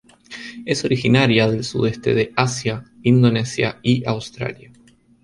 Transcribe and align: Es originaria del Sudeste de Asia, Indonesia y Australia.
Es 0.65 0.83
originaria 0.83 1.47
del 1.47 1.63
Sudeste 1.63 2.15
de 2.15 2.33
Asia, 2.35 2.83
Indonesia 3.03 3.77
y 3.83 4.03
Australia. 4.07 4.71